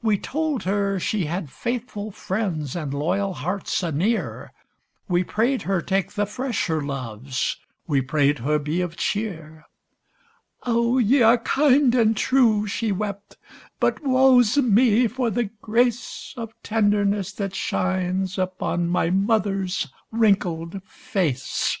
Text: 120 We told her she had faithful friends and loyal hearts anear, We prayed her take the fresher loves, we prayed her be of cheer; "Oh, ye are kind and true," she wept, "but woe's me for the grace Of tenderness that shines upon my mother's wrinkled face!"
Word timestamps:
120 0.00 0.08
We 0.08 0.22
told 0.22 0.62
her 0.62 0.98
she 0.98 1.26
had 1.26 1.50
faithful 1.52 2.10
friends 2.10 2.74
and 2.74 2.94
loyal 2.94 3.34
hearts 3.34 3.82
anear, 3.82 4.54
We 5.06 5.22
prayed 5.22 5.60
her 5.68 5.82
take 5.82 6.12
the 6.12 6.24
fresher 6.24 6.80
loves, 6.82 7.58
we 7.86 8.00
prayed 8.00 8.38
her 8.38 8.58
be 8.58 8.80
of 8.80 8.96
cheer; 8.96 9.66
"Oh, 10.62 10.96
ye 10.96 11.20
are 11.20 11.36
kind 11.36 11.94
and 11.94 12.16
true," 12.16 12.66
she 12.66 12.90
wept, 12.90 13.36
"but 13.78 14.02
woe's 14.02 14.56
me 14.56 15.06
for 15.06 15.28
the 15.28 15.50
grace 15.60 16.32
Of 16.38 16.54
tenderness 16.62 17.30
that 17.32 17.54
shines 17.54 18.38
upon 18.38 18.88
my 18.88 19.10
mother's 19.10 19.88
wrinkled 20.10 20.82
face!" 20.84 21.80